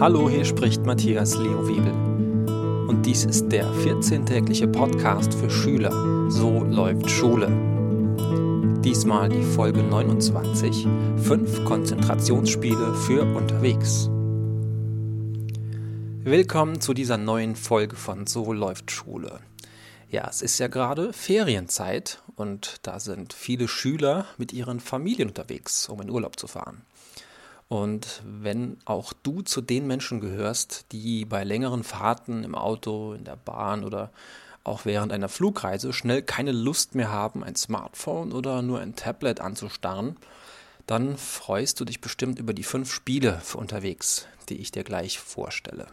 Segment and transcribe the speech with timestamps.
[0.00, 1.92] Hallo, hier spricht Matthias Leo Wiebel.
[2.88, 6.30] Und dies ist der 14-tägliche Podcast für Schüler.
[6.30, 7.48] So läuft Schule.
[8.82, 14.08] Diesmal die Folge 29, 5 Konzentrationsspiele für unterwegs.
[16.24, 19.40] Willkommen zu dieser neuen Folge von So läuft Schule.
[20.08, 25.90] Ja, es ist ja gerade Ferienzeit und da sind viele Schüler mit ihren Familien unterwegs,
[25.90, 26.86] um in Urlaub zu fahren.
[27.70, 33.22] Und wenn auch du zu den Menschen gehörst, die bei längeren Fahrten im Auto, in
[33.22, 34.10] der Bahn oder
[34.64, 39.40] auch während einer Flugreise schnell keine Lust mehr haben, ein Smartphone oder nur ein Tablet
[39.40, 40.16] anzustarren,
[40.88, 45.20] dann freust du dich bestimmt über die fünf Spiele für unterwegs, die ich dir gleich
[45.20, 45.86] vorstelle.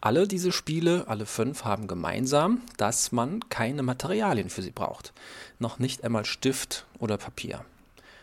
[0.00, 5.12] Alle diese Spiele, alle fünf, haben gemeinsam, dass man keine Materialien für sie braucht.
[5.60, 7.64] Noch nicht einmal Stift oder Papier.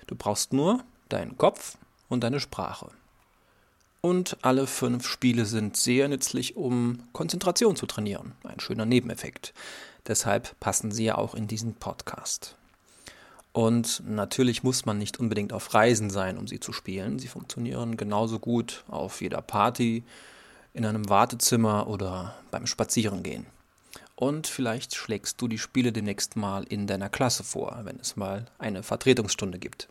[0.08, 1.78] Du brauchst nur deinen Kopf,
[2.14, 2.90] und deine Sprache.
[4.02, 8.34] Und alle fünf Spiele sind sehr nützlich, um Konzentration zu trainieren.
[8.44, 9.54] Ein schöner Nebeneffekt.
[10.08, 12.56] Deshalb passen sie ja auch in diesen Podcast.
[13.54, 17.20] Und natürlich muss man nicht unbedingt auf Reisen sein, um sie zu spielen.
[17.20, 20.04] Sie funktionieren genauso gut auf jeder Party,
[20.74, 23.46] in einem Wartezimmer oder beim Spazierengehen.
[24.16, 28.46] Und vielleicht schlägst du die Spiele demnächst mal in deiner Klasse vor, wenn es mal
[28.58, 29.88] eine Vertretungsstunde gibt.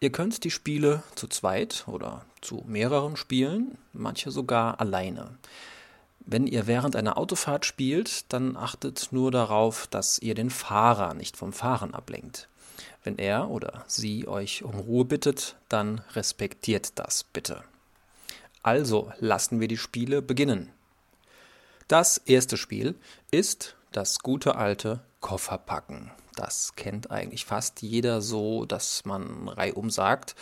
[0.00, 5.36] Ihr könnt die Spiele zu zweit oder zu mehreren spielen, manche sogar alleine.
[6.20, 11.36] Wenn ihr während einer Autofahrt spielt, dann achtet nur darauf, dass ihr den Fahrer nicht
[11.36, 12.48] vom Fahren ablenkt.
[13.02, 17.64] Wenn er oder sie euch um Ruhe bittet, dann respektiert das bitte.
[18.62, 20.70] Also lassen wir die Spiele beginnen.
[21.88, 22.94] Das erste Spiel
[23.30, 26.10] ist das gute alte Kofferpacken.
[26.36, 30.34] Das kennt eigentlich fast jeder so, dass man reihum sagt,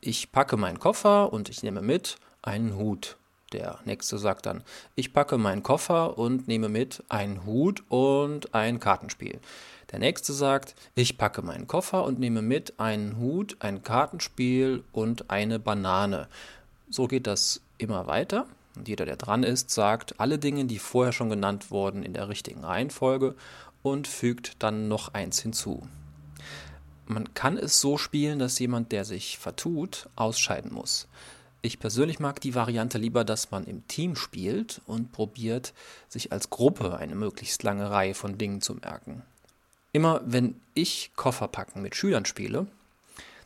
[0.00, 3.16] ich packe meinen Koffer und ich nehme mit einen Hut.
[3.52, 4.64] Der nächste sagt dann,
[4.96, 9.38] ich packe meinen Koffer und nehme mit einen Hut und ein Kartenspiel.
[9.92, 15.30] Der nächste sagt, ich packe meinen Koffer und nehme mit einen Hut, ein Kartenspiel und
[15.30, 16.28] eine Banane.
[16.90, 18.46] So geht das immer weiter.
[18.76, 22.28] Und jeder, der dran ist, sagt alle Dinge, die vorher schon genannt wurden, in der
[22.28, 23.34] richtigen Reihenfolge
[23.86, 25.86] und fügt dann noch eins hinzu.
[27.06, 31.06] Man kann es so spielen, dass jemand, der sich vertut, ausscheiden muss.
[31.62, 35.72] Ich persönlich mag die Variante lieber, dass man im Team spielt und probiert,
[36.08, 39.22] sich als Gruppe eine möglichst lange Reihe von Dingen zu merken.
[39.92, 42.66] Immer wenn ich Kofferpacken mit Schülern spiele,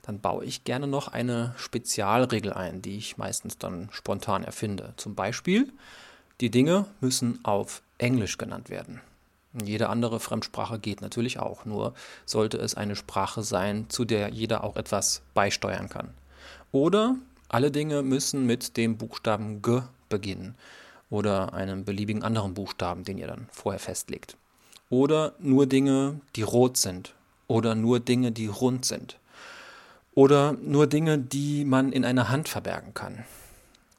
[0.00, 4.94] dann baue ich gerne noch eine Spezialregel ein, die ich meistens dann spontan erfinde.
[4.96, 5.70] Zum Beispiel,
[6.40, 9.02] die Dinge müssen auf Englisch genannt werden.
[9.52, 11.94] Jede andere Fremdsprache geht natürlich auch, nur
[12.24, 16.10] sollte es eine Sprache sein, zu der jeder auch etwas beisteuern kann.
[16.70, 17.16] Oder
[17.48, 20.54] alle Dinge müssen mit dem Buchstaben G beginnen
[21.10, 24.36] oder einem beliebigen anderen Buchstaben, den ihr dann vorher festlegt.
[24.88, 27.14] Oder nur Dinge, die rot sind
[27.48, 29.18] oder nur Dinge, die rund sind.
[30.14, 33.24] Oder nur Dinge, die man in einer Hand verbergen kann.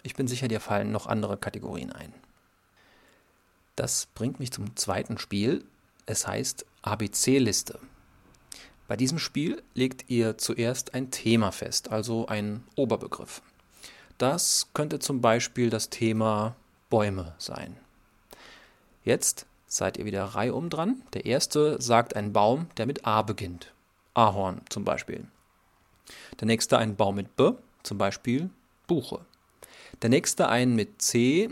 [0.03, 2.13] Ich bin sicher, dir fallen noch andere Kategorien ein.
[3.81, 5.65] Das bringt mich zum zweiten Spiel.
[6.05, 7.79] Es heißt ABC-Liste.
[8.87, 13.41] Bei diesem Spiel legt ihr zuerst ein Thema fest, also einen Oberbegriff.
[14.19, 16.55] Das könnte zum Beispiel das Thema
[16.91, 17.75] Bäume sein.
[19.03, 21.01] Jetzt seid ihr wieder reihum dran.
[21.13, 23.73] Der erste sagt einen Baum, der mit A beginnt.
[24.13, 25.25] Ahorn zum Beispiel.
[26.39, 28.51] Der nächste ein Baum mit B, zum Beispiel
[28.85, 29.25] Buche.
[30.03, 31.49] Der nächste einen mit C,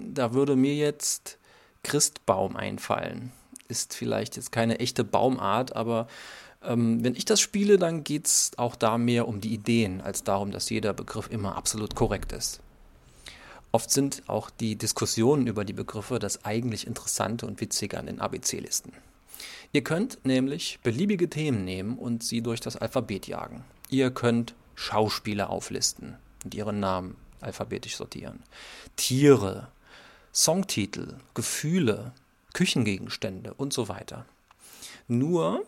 [0.00, 1.38] da würde mir jetzt
[1.82, 3.32] Christbaum einfallen.
[3.68, 6.06] Ist vielleicht jetzt keine echte Baumart, aber
[6.62, 10.24] ähm, wenn ich das spiele, dann geht es auch da mehr um die Ideen, als
[10.24, 12.60] darum, dass jeder Begriff immer absolut korrekt ist.
[13.72, 18.20] Oft sind auch die Diskussionen über die Begriffe das eigentlich Interessante und Witzige an den
[18.20, 18.92] ABC-Listen.
[19.72, 23.64] Ihr könnt nämlich beliebige Themen nehmen und sie durch das Alphabet jagen.
[23.88, 28.42] Ihr könnt Schauspieler auflisten und ihren Namen alphabetisch sortieren.
[28.96, 29.68] Tiere,
[30.34, 32.12] Songtitel, Gefühle,
[32.54, 34.24] Küchengegenstände und so weiter.
[35.06, 35.66] Nur,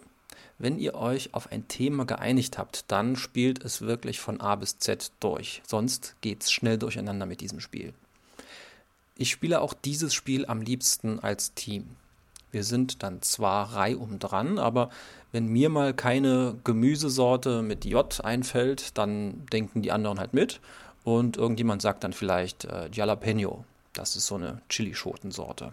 [0.59, 4.79] wenn ihr euch auf ein Thema geeinigt habt, dann spielt es wirklich von A bis
[4.79, 5.61] Z durch.
[5.67, 7.93] Sonst geht es schnell durcheinander mit diesem Spiel.
[9.17, 11.97] Ich spiele auch dieses Spiel am liebsten als Team.
[12.51, 14.89] Wir sind dann zwar reihum dran, aber
[15.31, 20.61] wenn mir mal keine Gemüsesorte mit J einfällt, dann denken die anderen halt mit
[21.03, 25.73] und irgendjemand sagt dann vielleicht äh, Jalapeno das ist so eine Chilischotensorte.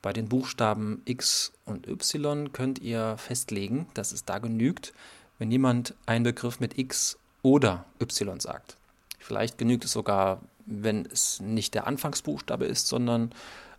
[0.00, 4.92] Bei den Buchstaben X und Y könnt ihr festlegen, dass es da genügt,
[5.38, 8.76] wenn jemand einen Begriff mit X oder Y sagt.
[9.18, 13.32] Vielleicht genügt es sogar, wenn es nicht der Anfangsbuchstabe ist, sondern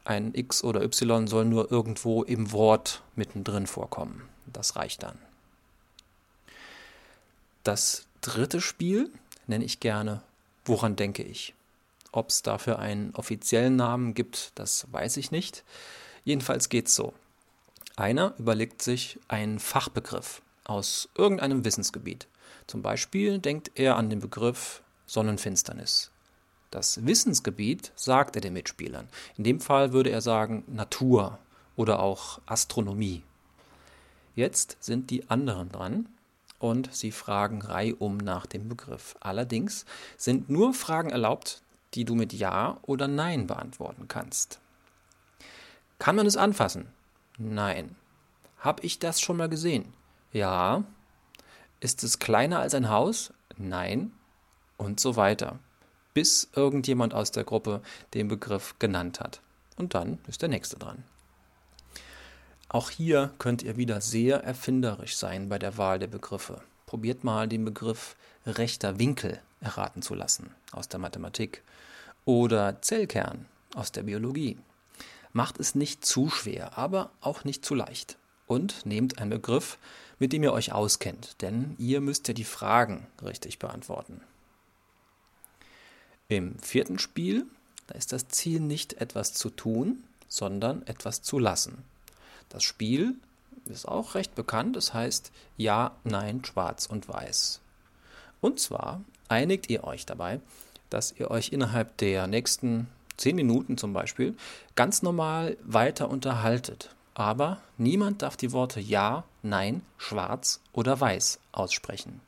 [0.04, 4.28] ein X oder Y soll nur irgendwo im Wort mittendrin vorkommen.
[4.52, 5.18] Das reicht dann.
[7.64, 9.12] Das dritte Spiel
[9.48, 10.22] nenne ich gerne
[10.70, 11.56] Woran denke ich?
[12.12, 15.64] Ob es dafür einen offiziellen Namen gibt, das weiß ich nicht.
[16.24, 17.14] Jedenfalls geht es so.
[17.96, 22.28] Einer überlegt sich einen Fachbegriff aus irgendeinem Wissensgebiet.
[22.68, 26.12] Zum Beispiel denkt er an den Begriff Sonnenfinsternis.
[26.72, 29.10] Das Wissensgebiet sagt er den Mitspielern.
[29.38, 31.40] In dem Fall würde er sagen Natur
[31.76, 33.24] oder auch Astronomie.
[34.36, 36.08] Jetzt sind die anderen dran
[36.60, 39.16] und sie fragen reihum nach dem Begriff.
[39.20, 39.86] Allerdings
[40.16, 41.64] sind nur Fragen erlaubt,
[41.94, 44.60] die du mit Ja oder Nein beantworten kannst.
[45.98, 46.88] Kann man es anfassen?
[47.38, 47.96] Nein.
[48.60, 49.94] Hab ich das schon mal gesehen?
[50.32, 50.84] Ja.
[51.80, 53.34] Ist es kleiner als ein Haus?
[53.58, 54.12] Nein.
[54.78, 55.60] Und so weiter.
[56.14, 57.82] Bis irgendjemand aus der Gruppe
[58.14, 59.42] den Begriff genannt hat.
[59.78, 61.04] Und dann ist der nächste dran.
[62.68, 66.62] Auch hier könnt ihr wieder sehr erfinderisch sein bei der Wahl der Begriffe.
[66.86, 68.16] Probiert mal den Begriff
[68.46, 71.64] rechter Winkel erraten zu lassen aus der Mathematik
[72.26, 73.46] oder Zellkern
[73.76, 74.58] aus der Biologie.
[75.34, 78.18] Macht es nicht zu schwer, aber auch nicht zu leicht.
[78.48, 79.78] Und nehmt einen Begriff,
[80.18, 84.22] mit dem ihr euch auskennt, denn ihr müsst ja die Fragen richtig beantworten.
[86.28, 87.46] Im vierten Spiel,
[87.88, 91.84] da ist das Ziel nicht etwas zu tun, sondern etwas zu lassen.
[92.50, 93.16] Das Spiel
[93.66, 94.76] ist auch recht bekannt.
[94.78, 97.62] Es heißt Ja, Nein, Schwarz und Weiß.
[98.42, 100.40] Und zwar einigt ihr euch dabei,
[100.90, 102.88] dass ihr euch innerhalb der nächsten
[103.18, 104.36] zehn Minuten zum Beispiel
[104.76, 106.96] ganz normal weiter unterhaltet.
[107.14, 112.22] Aber niemand darf die Worte Ja, Nein, Schwarz oder Weiß aussprechen.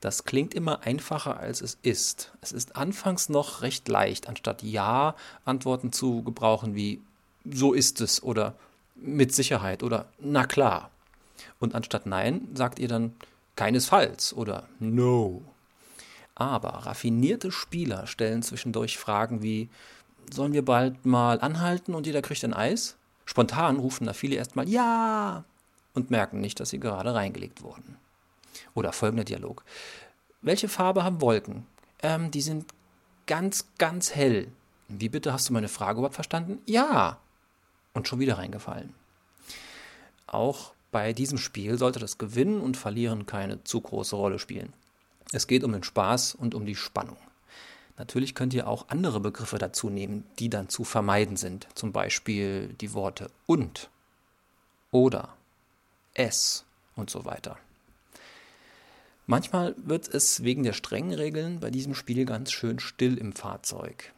[0.00, 2.32] Das klingt immer einfacher, als es ist.
[2.40, 5.14] Es ist anfangs noch recht leicht, anstatt Ja
[5.44, 7.00] Antworten zu gebrauchen wie
[7.44, 8.54] so ist es oder
[8.94, 10.90] mit Sicherheit oder na klar.
[11.58, 13.14] Und anstatt nein sagt ihr dann
[13.60, 15.42] keinesfalls oder no.
[16.34, 19.68] Aber raffinierte Spieler stellen zwischendurch Fragen wie
[20.32, 22.96] sollen wir bald mal anhalten und jeder kriegt ein Eis?
[23.26, 25.44] Spontan rufen da viele erstmal ja
[25.92, 27.98] und merken nicht, dass sie gerade reingelegt wurden.
[28.72, 29.62] Oder folgender Dialog.
[30.40, 31.66] Welche Farbe haben Wolken?
[32.02, 32.64] Ähm, die sind
[33.26, 34.48] ganz, ganz hell.
[34.88, 36.62] Wie bitte hast du meine Frage überhaupt verstanden?
[36.64, 37.18] Ja
[37.92, 38.94] und schon wieder reingefallen.
[40.26, 44.72] Auch bei diesem Spiel sollte das Gewinnen und Verlieren keine zu große Rolle spielen.
[45.32, 47.16] Es geht um den Spaß und um die Spannung.
[47.96, 51.68] Natürlich könnt ihr auch andere Begriffe dazu nehmen, die dann zu vermeiden sind.
[51.74, 53.90] Zum Beispiel die Worte und,
[54.90, 55.36] oder,
[56.14, 56.64] es
[56.96, 57.58] und so weiter.
[59.26, 64.12] Manchmal wird es wegen der strengen Regeln bei diesem Spiel ganz schön still im Fahrzeug.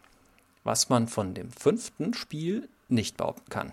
[0.64, 3.72] Was man von dem fünften Spiel nicht behaupten kann.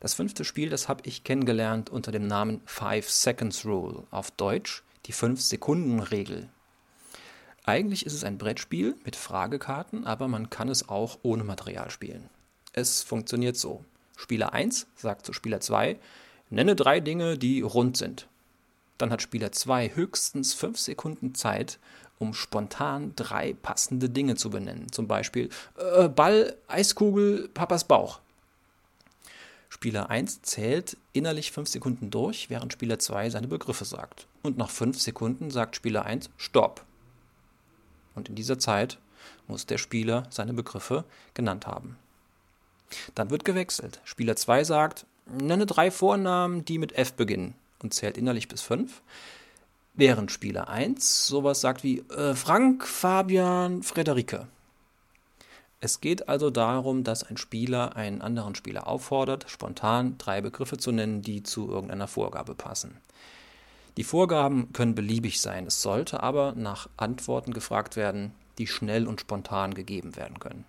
[0.00, 4.82] Das fünfte Spiel, das habe ich kennengelernt unter dem Namen Five Seconds Rule, auf Deutsch
[5.06, 6.48] die 5-Sekunden-Regel.
[7.64, 12.30] Eigentlich ist es ein Brettspiel mit Fragekarten, aber man kann es auch ohne Material spielen.
[12.72, 13.84] Es funktioniert so.
[14.16, 15.98] Spieler 1 sagt zu Spieler 2,
[16.48, 18.26] nenne drei Dinge, die rund sind.
[18.96, 21.78] Dann hat Spieler 2 höchstens 5 Sekunden Zeit,
[22.18, 24.92] um spontan drei passende Dinge zu benennen.
[24.92, 28.20] Zum Beispiel äh, Ball, Eiskugel, Papas Bauch.
[29.70, 34.26] Spieler 1 zählt innerlich 5 Sekunden durch, während Spieler 2 seine Begriffe sagt.
[34.42, 36.84] Und nach 5 Sekunden sagt Spieler 1 Stopp.
[38.14, 38.98] Und in dieser Zeit
[39.46, 41.96] muss der Spieler seine Begriffe genannt haben.
[43.14, 44.00] Dann wird gewechselt.
[44.04, 49.00] Spieler 2 sagt, nenne drei Vornamen, die mit F beginnen und zählt innerlich bis 5.
[49.94, 54.48] Während Spieler 1 sowas sagt wie äh, Frank, Fabian, Frederike.
[55.82, 60.92] Es geht also darum, dass ein Spieler einen anderen Spieler auffordert, spontan drei Begriffe zu
[60.92, 62.98] nennen, die zu irgendeiner Vorgabe passen.
[63.96, 69.20] Die Vorgaben können beliebig sein, es sollte aber nach Antworten gefragt werden, die schnell und
[69.20, 70.64] spontan gegeben werden können.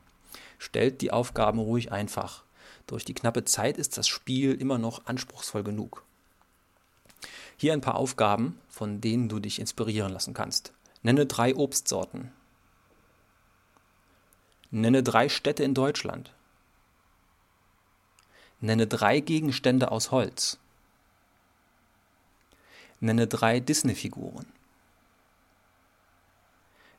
[0.58, 2.44] Stellt die Aufgaben ruhig einfach.
[2.88, 6.03] Durch die knappe Zeit ist das Spiel immer noch anspruchsvoll genug.
[7.58, 10.72] Hier ein paar Aufgaben, von denen du dich inspirieren lassen kannst.
[11.03, 12.32] Nenne drei Obstsorten.
[14.72, 16.32] Nenne drei Städte in Deutschland.
[18.62, 20.58] Nenne drei Gegenstände aus Holz.
[23.01, 24.46] Nenne drei Disney-Figuren.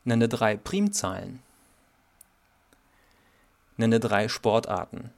[0.05, 1.43] Nenne drei Primzahlen.
[3.79, 5.11] Nenne drei Sportarten.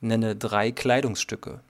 [0.00, 1.60] Nenne drei Kleidungsstücke.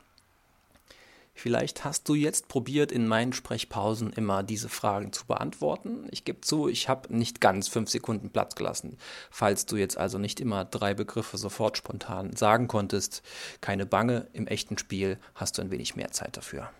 [1.38, 6.06] Vielleicht hast du jetzt probiert, in meinen Sprechpausen immer diese Fragen zu beantworten.
[6.10, 8.96] Ich gebe zu, ich habe nicht ganz fünf Sekunden Platz gelassen.
[9.30, 13.22] Falls du jetzt also nicht immer drei Begriffe sofort spontan sagen konntest,
[13.60, 16.70] keine Bange, im echten Spiel hast du ein wenig mehr Zeit dafür.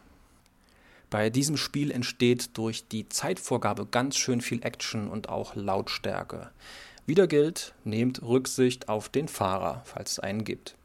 [1.11, 6.51] Bei diesem Spiel entsteht durch die Zeitvorgabe ganz schön viel Action und auch Lautstärke.
[7.05, 10.77] Wieder gilt, nehmt Rücksicht auf den Fahrer, falls es einen gibt.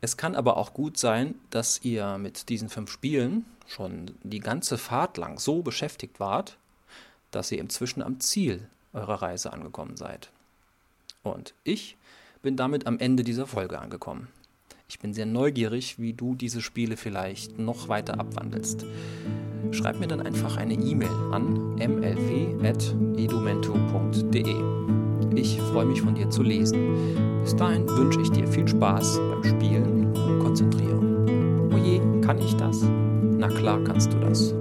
[0.00, 4.78] Es kann aber auch gut sein, dass ihr mit diesen fünf Spielen schon die ganze
[4.78, 6.56] Fahrt lang so beschäftigt wart,
[7.30, 10.30] dass ihr inzwischen am Ziel eurer Reise angekommen seid.
[11.22, 11.96] Und ich
[12.42, 14.28] bin damit am Ende dieser Folge angekommen.
[14.88, 18.86] Ich bin sehr neugierig, wie du diese Spiele vielleicht noch weiter abwandelst.
[19.72, 22.76] Schreib mir dann einfach eine E-Mail an mlv.edumento.de.
[25.34, 27.25] Ich freue mich von dir zu lesen.
[27.46, 31.70] Bis dahin wünsche ich dir viel Spaß beim Spielen und Konzentrieren.
[31.72, 32.82] Oje, kann ich das?
[33.38, 34.52] Na klar kannst du das.